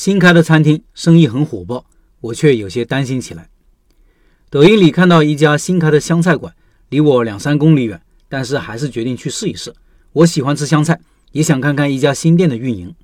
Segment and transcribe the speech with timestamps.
[0.00, 1.84] 新开的餐厅生意很火爆，
[2.22, 3.50] 我却有些担心起来。
[4.48, 6.54] 抖音里看到一家新开的湘菜馆，
[6.88, 9.74] 离我两三公里远，但是还是决定去试一试。
[10.14, 10.98] 我喜欢吃湘菜，
[11.32, 12.94] 也想看看一家新店的运营，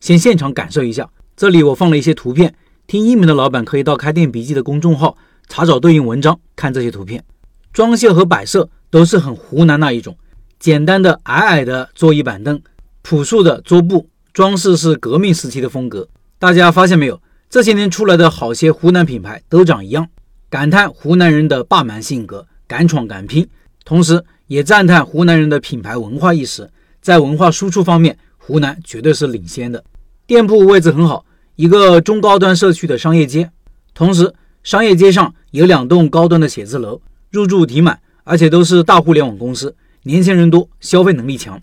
[0.00, 1.10] 先现场感受一下。
[1.36, 2.54] 这里我放了一些图片，
[2.86, 7.22] 听音频的老板可以到开店笔记的公众号查找对应文章看这些图片。
[7.70, 10.16] 装修和摆设都是很湖南那一种，
[10.58, 12.58] 简单的矮矮的桌椅板凳，
[13.02, 16.08] 朴素的桌布，装饰是革命时期的风格。
[16.40, 17.20] 大家发现没有？
[17.50, 20.08] 这些年出来的好些湖南品牌都长一样，
[20.48, 23.46] 感叹湖南人的霸蛮性格，敢闯敢拼，
[23.84, 26.70] 同时也赞叹湖南人的品牌文化意识。
[27.02, 29.84] 在文化输出方面，湖南绝对是领先的。
[30.26, 33.50] 店铺位置很好，一个中高端社区的商业街，
[33.92, 37.02] 同时商业街上有两栋高端的写字楼。
[37.30, 41.60] 入住抵满，而且都是大互联网公司，年轻人多，消费能力强。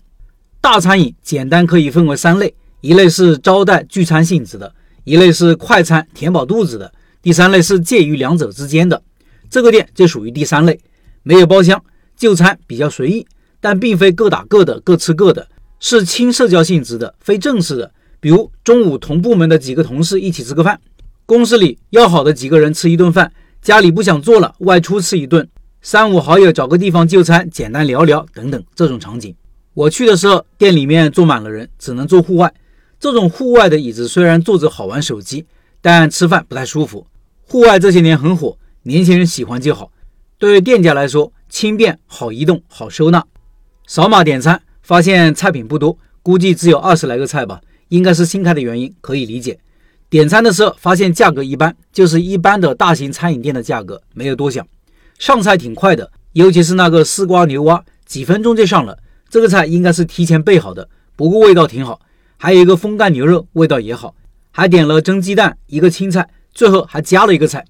[0.60, 4.72] 大餐饮简单可以分为三类：一类是招待聚餐性质的，
[5.04, 9.02] 一类是快餐填饱肚子的，第三类是介于两者之间的。
[9.50, 10.78] 这个店就属于第三类，
[11.22, 11.82] 没有包厢，
[12.16, 13.26] 就餐比较随意，
[13.60, 15.48] 但并非各打各的，各吃各的，
[15.80, 17.92] 是轻社交性质的，非正式的。
[18.20, 20.80] 比如中午同部门的几个同事一起吃个饭，
[21.24, 23.32] 公司里要好的几个人吃一顿饭，
[23.62, 25.48] 家里不想做了，外出吃一顿。
[25.80, 29.34] 三五好友找个地方就餐，简单聊聊等等这种场景。
[29.74, 32.52] 我去的时候，店里面坐满了人，只能坐户外。
[33.00, 35.46] 这种户外的椅子虽然坐着好玩手机，
[35.80, 37.06] 但吃饭不太舒服。
[37.46, 39.92] 户外这些年很火，年轻人喜欢就好。
[40.36, 43.24] 对于店家来说，轻便、好移动、好收纳。
[43.86, 49.58] 扫码点餐，发现菜品不多，估计只有二十来个菜吧，应该是新开的原因，可以理解。
[50.10, 54.66] 点餐的时候发现价格一般，就是一般的大型餐饮店的价格，没有多想。
[55.18, 58.98] 上菜挺快的，尤其是那个丝瓜牛蛙，几分钟就上了。
[59.28, 62.00] 这个菜应该是提前备好的，不过味道挺好。
[62.40, 64.14] 还有一个风干牛肉，味道也好。
[64.52, 67.64] 还点了蒸鸡蛋，一个青菜，最后还加了一个菜。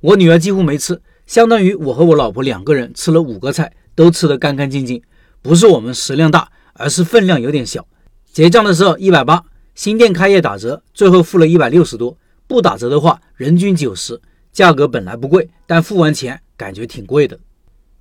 [0.00, 5.02] 我女儿几乎没吃，相当于我和我老婆两个人吃了五个菜，都吃得干干净净。
[5.42, 7.86] 不是我们食量大，而是分量有点小。
[8.32, 9.42] 结账的时候一百八，
[9.74, 12.16] 新店开业打折，最后付了一百六十多。
[12.46, 14.20] 不打折的话，人均九十。
[14.52, 16.40] 价格本来不贵，但付完钱。
[16.56, 17.40] 感觉挺贵的。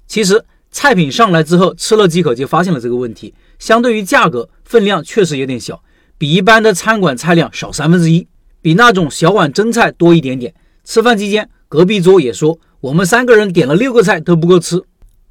[0.05, 3.33] 其实菜品上来之后，吃了几口就发现了这个问题。
[3.57, 5.81] 相对于价格，分量确实有点小，
[6.21, 8.27] 比一般的餐馆菜量少三分之一，
[8.61, 10.53] 比那种小碗蒸菜多一点点。
[10.83, 14.79] 吃饭期间，隔壁桌也说我们三个人点了六个菜都不够吃。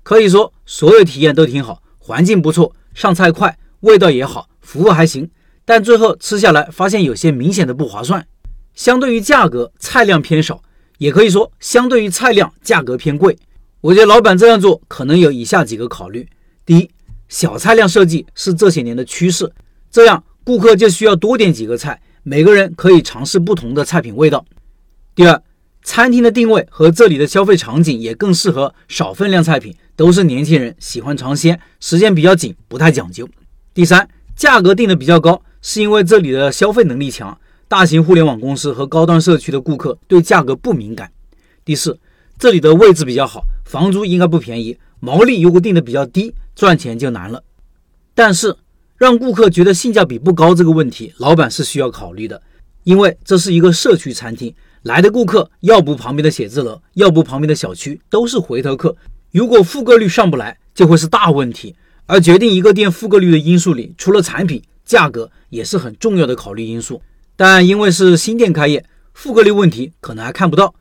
[0.03, 5.31] 可以说所有体验都挺好，环境不错，上菜快，味道也好，服务还行。
[5.65, 8.27] 但最后吃下来发现有些明显的不划算。
[8.75, 10.61] 相对于价格，菜量偏少。
[10.99, 13.39] 也可以说，相对于菜量，价格偏贵。
[13.81, 16.29] 我觉得老板这样做可能有以下几个考虑：
[16.67, 16.91] 第一，
[17.29, 19.53] 小菜量设计是这些年的趋势，
[19.89, 24.45] 这样顾客就需要多点几个菜，每个人可以尝试不同的菜品味道；
[25.15, 25.43] 第二，
[25.83, 33.27] 餐厅的定位和这里的消费场景也更适合少分量菜品，都是年轻人喜欢尝鲜，时间比较紧，不太讲究；
[33.73, 37.39] 第三，价格定的比较高，是因为这里的消费能力强。
[37.69, 41.12] 大型互联网公司和高端社区的顾客对价格不敏感。
[41.65, 42.00] 第四，
[42.37, 47.45] 这里的位置比较好，房租应该不便宜，毛利如果定的比较低，赚钱就难了。
[48.12, 48.56] 但是
[49.00, 52.43] 让顾客觉得性价比不高这个问题，老板是需要考虑的，
[52.84, 58.94] 因为这是一个社区餐厅，来的顾客要不旁边的写字楼，要不旁边的小区，都是回头客。
[59.31, 61.75] 如果复购率上不来，就会是大问题。
[62.05, 67.00] 而决定一个店复购率的因素里，除了产品，价格也是很重要的考虑因素。
[67.37, 68.84] 但因为是新店开业，
[69.15, 70.75] 复购率问题可能还看不到。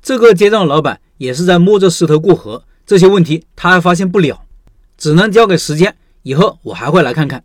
[0.00, 4.44] 这个结账老板也是在摸着石头过河，这些问题他还发现不了，
[4.96, 5.96] 只能交给时间。
[6.22, 7.42] 以后我还会来看看。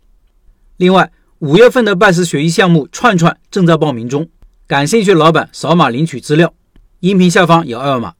[0.80, 4.30] 另外，五月份的拜师学艺项目串串正在报名中，
[4.66, 6.54] 感兴趣的老板扫码领取资料，
[7.00, 8.14] 音频下方有二维码。